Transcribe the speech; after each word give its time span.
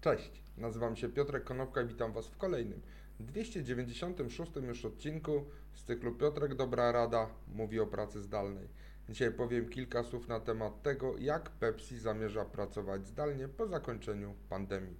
Cześć, 0.00 0.42
nazywam 0.56 0.96
się 0.96 1.08
Piotrek 1.08 1.44
Konopka 1.44 1.82
i 1.82 1.86
witam 1.86 2.12
Was 2.12 2.28
w 2.28 2.36
kolejnym 2.36 2.82
296 3.20 4.52
już 4.56 4.84
odcinku 4.84 5.44
z 5.74 5.84
cyklu 5.84 6.14
Piotrek 6.14 6.54
Dobra 6.54 6.92
Rada 6.92 7.30
mówi 7.48 7.80
o 7.80 7.86
pracy 7.86 8.22
zdalnej. 8.22 8.68
Dzisiaj 9.08 9.32
powiem 9.32 9.68
kilka 9.68 10.02
słów 10.02 10.28
na 10.28 10.40
temat 10.40 10.82
tego, 10.82 11.18
jak 11.18 11.50
Pepsi 11.50 11.98
zamierza 11.98 12.44
pracować 12.44 13.06
zdalnie 13.06 13.48
po 13.48 13.66
zakończeniu 13.66 14.34
pandemii. 14.48 14.96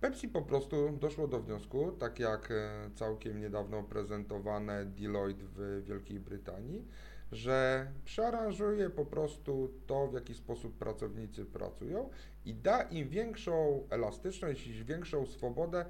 Pepsi 0.00 0.28
po 0.28 0.42
prostu 0.42 0.98
doszło 1.00 1.28
do 1.28 1.40
wniosku, 1.40 1.92
tak 1.92 2.18
jak 2.18 2.50
e, 2.50 2.90
całkiem 2.94 3.40
niedawno 3.40 3.82
prezentowane 3.82 4.84
Deloitte 4.86 5.44
w 5.44 5.84
Wielkiej 5.84 6.20
Brytanii, 6.20 6.88
że 7.32 7.90
przearanżuje 8.04 8.90
po 8.90 9.04
prostu 9.04 9.70
to, 9.86 10.06
w 10.08 10.14
jaki 10.14 10.34
sposób 10.34 10.78
pracownicy 10.78 11.44
pracują 11.44 12.10
i 12.44 12.54
da 12.54 12.82
im 12.82 13.08
większą 13.08 13.82
elastyczność 13.90 14.66
i 14.66 14.84
większą 14.84 15.26
swobodę 15.26 15.84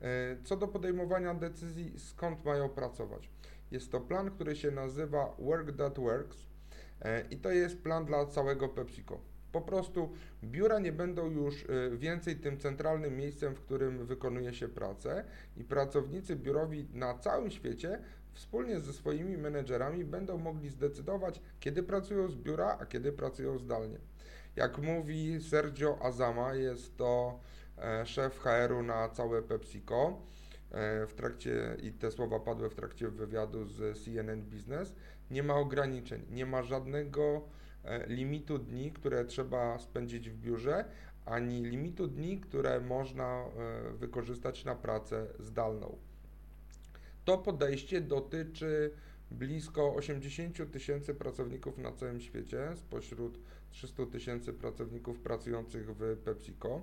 e, 0.00 0.36
co 0.44 0.56
do 0.56 0.68
podejmowania 0.68 1.34
decyzji, 1.34 1.92
skąd 1.98 2.44
mają 2.44 2.68
pracować. 2.68 3.30
Jest 3.70 3.92
to 3.92 4.00
plan, 4.00 4.30
który 4.30 4.56
się 4.56 4.70
nazywa 4.70 5.34
Work 5.38 5.76
That 5.76 5.98
Works 5.98 6.38
e, 7.02 7.24
i 7.30 7.36
to 7.36 7.50
jest 7.50 7.82
plan 7.82 8.04
dla 8.04 8.26
całego 8.26 8.68
PepsiCo. 8.68 9.20
Po 9.52 9.60
prostu 9.60 10.12
biura 10.44 10.78
nie 10.78 10.92
będą 10.92 11.30
już 11.30 11.64
e, 11.64 11.96
więcej 11.96 12.36
tym 12.36 12.58
centralnym 12.58 13.16
miejscem, 13.16 13.54
w 13.54 13.60
którym 13.60 14.06
wykonuje 14.06 14.54
się 14.54 14.68
pracę 14.68 15.24
i 15.56 15.64
pracownicy 15.64 16.36
biurowi 16.36 16.88
na 16.94 17.18
całym 17.18 17.50
świecie 17.50 17.98
wspólnie 18.32 18.80
ze 18.80 18.92
swoimi 18.92 19.38
menedżerami 19.38 20.04
będą 20.04 20.38
mogli 20.38 20.68
zdecydować, 20.68 21.40
kiedy 21.60 21.82
pracują 21.82 22.28
z 22.28 22.36
biura, 22.36 22.78
a 22.80 22.86
kiedy 22.86 23.12
pracują 23.12 23.58
zdalnie. 23.58 23.98
Jak 24.56 24.78
mówi 24.78 25.42
Sergio 25.42 25.98
Azama, 26.02 26.54
jest 26.54 26.96
to 26.96 27.40
e, 27.78 28.06
szef 28.06 28.38
HR-u 28.38 28.82
na 28.82 29.08
całe 29.08 29.42
PepsiCo. 29.42 30.22
E, 30.70 31.06
w 31.06 31.14
trakcie, 31.14 31.76
i 31.82 31.92
te 31.92 32.10
słowa 32.10 32.40
padły 32.40 32.70
w 32.70 32.74
trakcie 32.74 33.08
wywiadu 33.08 33.64
z 33.64 34.04
CNN 34.04 34.42
Business, 34.42 34.94
nie 35.30 35.42
ma 35.42 35.54
ograniczeń, 35.54 36.26
nie 36.30 36.46
ma 36.46 36.62
żadnego 36.62 37.42
limitu 38.06 38.58
dni, 38.58 38.92
które 38.92 39.24
trzeba 39.24 39.78
spędzić 39.78 40.30
w 40.30 40.36
biurze, 40.36 40.84
ani 41.26 41.64
limitu 41.64 42.08
dni, 42.08 42.40
które 42.40 42.80
można 42.80 43.44
wykorzystać 43.94 44.64
na 44.64 44.74
pracę 44.74 45.26
zdalną. 45.38 45.98
To 47.24 47.38
podejście 47.38 48.00
dotyczy 48.00 48.90
blisko 49.30 49.94
80 49.94 50.72
tysięcy 50.72 51.14
pracowników 51.14 51.78
na 51.78 51.92
całym 51.92 52.20
świecie, 52.20 52.68
spośród 52.76 53.38
300 53.70 54.06
tysięcy 54.06 54.52
pracowników 54.52 55.20
pracujących 55.20 55.96
w 55.96 56.16
PepsiCo. 56.16 56.80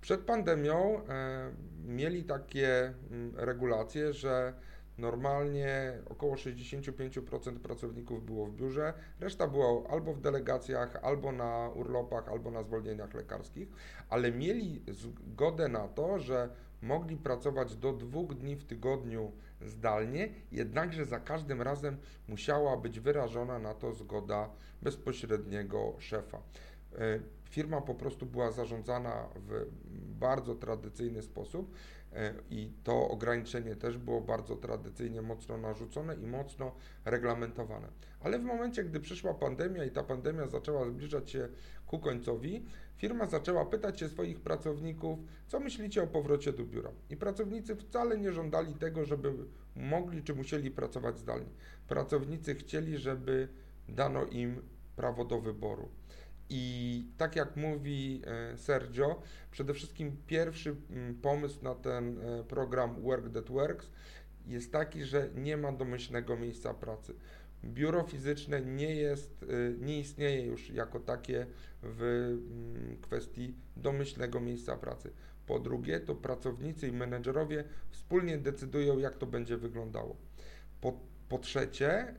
Przed 0.00 0.20
pandemią 0.20 1.06
e, 1.08 1.52
mieli 1.84 2.24
takie 2.24 2.94
mm, 3.10 3.32
regulacje, 3.36 4.12
że 4.12 4.54
Normalnie 4.98 5.92
około 6.10 6.34
65% 6.34 7.58
pracowników 7.58 8.26
było 8.26 8.46
w 8.46 8.54
biurze, 8.54 8.92
reszta 9.20 9.46
była 9.46 9.90
albo 9.90 10.14
w 10.14 10.20
delegacjach, 10.20 10.96
albo 11.02 11.32
na 11.32 11.70
urlopach, 11.74 12.28
albo 12.28 12.50
na 12.50 12.62
zwolnieniach 12.62 13.14
lekarskich, 13.14 13.68
ale 14.08 14.32
mieli 14.32 14.82
zgodę 14.88 15.68
na 15.68 15.88
to, 15.88 16.18
że 16.18 16.48
mogli 16.82 17.16
pracować 17.16 17.76
do 17.76 17.92
dwóch 17.92 18.34
dni 18.34 18.56
w 18.56 18.64
tygodniu 18.64 19.32
zdalnie, 19.60 20.28
jednakże 20.52 21.04
za 21.04 21.20
każdym 21.20 21.62
razem 21.62 21.96
musiała 22.28 22.76
być 22.76 23.00
wyrażona 23.00 23.58
na 23.58 23.74
to 23.74 23.92
zgoda 23.92 24.50
bezpośredniego 24.82 25.94
szefa. 25.98 26.42
E, 26.98 27.20
firma 27.50 27.80
po 27.80 27.94
prostu 27.94 28.26
była 28.26 28.50
zarządzana 28.50 29.28
w 29.34 29.66
bardzo 30.20 30.54
tradycyjny 30.54 31.22
sposób 31.22 31.74
e, 32.12 32.34
i 32.50 32.72
to 32.84 33.08
ograniczenie 33.08 33.76
też 33.76 33.98
było 33.98 34.20
bardzo 34.20 34.56
tradycyjnie 34.56 35.22
mocno 35.22 35.58
narzucone 35.58 36.14
i 36.14 36.26
mocno 36.26 36.72
reglamentowane. 37.04 37.88
Ale 38.20 38.38
w 38.38 38.42
momencie, 38.42 38.84
gdy 38.84 39.00
przyszła 39.00 39.34
pandemia 39.34 39.84
i 39.84 39.90
ta 39.90 40.02
pandemia 40.02 40.46
zaczęła 40.46 40.84
zbliżać 40.86 41.30
się 41.30 41.48
ku 41.86 41.98
końcowi, 41.98 42.64
firma 42.96 43.26
zaczęła 43.26 43.66
pytać 43.66 44.00
się 44.00 44.08
swoich 44.08 44.40
pracowników, 44.40 45.18
co 45.46 45.60
myślicie 45.60 46.02
o 46.02 46.06
powrocie 46.06 46.52
do 46.52 46.64
biura. 46.64 46.90
I 47.10 47.16
pracownicy 47.16 47.76
wcale 47.76 48.18
nie 48.18 48.32
żądali 48.32 48.74
tego, 48.74 49.04
żeby 49.04 49.32
mogli 49.76 50.22
czy 50.22 50.34
musieli 50.34 50.70
pracować 50.70 51.18
zdalnie. 51.18 51.50
Pracownicy 51.88 52.54
chcieli, 52.54 52.98
żeby 52.98 53.48
dano 53.88 54.24
im 54.24 54.62
prawo 54.96 55.24
do 55.24 55.40
wyboru. 55.40 55.88
I 56.50 57.04
tak 57.16 57.36
jak 57.36 57.56
mówi 57.56 58.22
e, 58.26 58.58
Sergio, 58.58 59.22
przede 59.50 59.74
wszystkim 59.74 60.16
pierwszy 60.26 60.76
mm, 60.90 61.14
pomysł 61.14 61.64
na 61.64 61.74
ten 61.74 62.18
e, 62.18 62.44
program 62.44 63.02
Work 63.02 63.32
That 63.32 63.50
Works 63.50 63.90
jest 64.46 64.72
taki, 64.72 65.04
że 65.04 65.28
nie 65.34 65.56
ma 65.56 65.72
domyślnego 65.72 66.36
miejsca 66.36 66.74
pracy. 66.74 67.14
Biuro 67.64 68.02
fizyczne 68.02 68.60
nie 68.60 68.94
jest, 68.94 69.42
e, 69.42 69.46
nie 69.84 70.00
istnieje 70.00 70.46
już 70.46 70.70
jako 70.70 71.00
takie 71.00 71.46
w 71.82 72.02
mm, 72.02 72.96
kwestii 73.00 73.54
domyślnego 73.76 74.40
miejsca 74.40 74.76
pracy. 74.76 75.10
Po 75.46 75.58
drugie, 75.58 76.00
to 76.00 76.14
pracownicy 76.14 76.88
i 76.88 76.92
menedżerowie 76.92 77.64
wspólnie 77.90 78.38
decydują, 78.38 78.98
jak 78.98 79.16
to 79.16 79.26
będzie 79.26 79.56
wyglądało. 79.56 80.16
Po, 80.80 81.00
po 81.28 81.38
trzecie, 81.38 82.14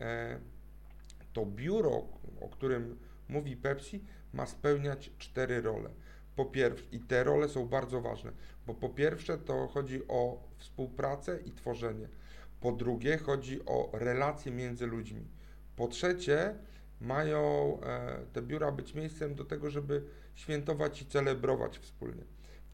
to 1.34 1.46
biuro, 1.46 2.08
o 2.42 2.50
którym 2.50 2.98
mówi 3.30 3.58
Pepsi, 3.58 4.04
ma 4.34 4.46
spełniać 4.46 5.12
cztery 5.18 5.62
role. 5.62 5.90
Po 6.36 6.46
pierwsze, 6.46 6.86
i 6.92 7.00
te 7.00 7.24
role 7.24 7.50
są 7.50 7.68
bardzo 7.68 8.02
ważne, 8.02 8.32
bo 8.68 8.74
po 8.74 8.90
pierwsze 8.90 9.38
to 9.38 9.68
chodzi 9.68 10.08
o 10.08 10.44
współpracę 10.58 11.40
i 11.46 11.52
tworzenie. 11.52 12.08
Po 12.62 12.72
drugie, 12.72 13.18
chodzi 13.18 13.66
o 13.66 13.90
relacje 13.94 14.52
między 14.52 14.86
ludźmi. 14.86 15.28
Po 15.76 15.88
trzecie, 15.88 16.56
mają 17.02 17.78
e, 17.82 18.26
te 18.34 18.42
biura 18.42 18.72
być 18.72 18.94
miejscem 18.94 19.36
do 19.36 19.46
tego, 19.46 19.70
żeby 19.70 20.04
świętować 20.36 21.02
i 21.02 21.06
celebrować 21.06 21.78
wspólnie. 21.80 22.24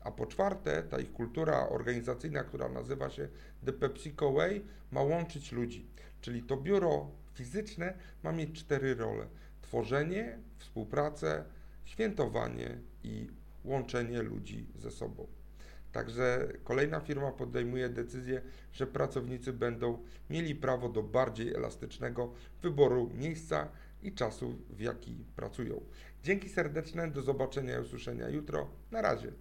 A 0.03 0.11
po 0.11 0.25
czwarte, 0.25 0.83
ta 0.83 0.99
ich 0.99 1.13
kultura 1.13 1.69
organizacyjna, 1.69 2.43
która 2.43 2.69
nazywa 2.69 3.09
się 3.09 3.27
The 3.65 3.73
PepsiCo 3.73 4.31
Way, 4.31 4.65
ma 4.91 5.01
łączyć 5.01 5.51
ludzi. 5.51 5.87
Czyli 6.21 6.43
to 6.43 6.57
biuro 6.57 7.11
fizyczne 7.33 7.93
ma 8.23 8.31
mieć 8.31 8.59
cztery 8.59 8.95
role 8.95 9.27
tworzenie, 9.61 10.39
współpracę, 10.57 11.43
świętowanie 11.85 12.77
i 13.03 13.27
łączenie 13.63 14.21
ludzi 14.21 14.67
ze 14.75 14.91
sobą. 14.91 15.27
Także 15.91 16.47
kolejna 16.63 16.99
firma 16.99 17.31
podejmuje 17.31 17.89
decyzję, 17.89 18.41
że 18.71 18.87
pracownicy 18.87 19.53
będą 19.53 20.03
mieli 20.29 20.55
prawo 20.55 20.89
do 20.89 21.03
bardziej 21.03 21.53
elastycznego 21.53 22.33
wyboru 22.61 23.09
miejsca 23.13 23.67
i 24.03 24.13
czasu, 24.13 24.55
w 24.69 24.79
jaki 24.79 25.25
pracują. 25.35 25.81
Dzięki 26.23 26.49
serdeczne, 26.49 27.11
do 27.11 27.21
zobaczenia 27.21 27.77
i 27.77 27.81
usłyszenia 27.81 28.29
jutro. 28.29 28.69
Na 28.91 29.01
razie. 29.01 29.31